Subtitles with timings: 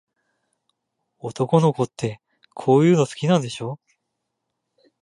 [1.19, 2.21] 男の子って、
[2.55, 3.79] こういうの好きなんでしょ。